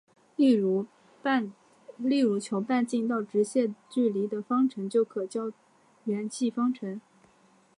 [0.35, 5.51] 例如求半径到直线距离的方程就可以叫
[6.05, 6.99] 圆系方程。